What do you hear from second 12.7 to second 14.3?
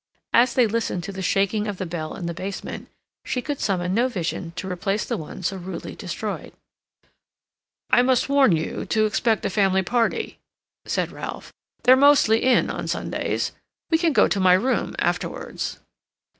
on Sundays. We can go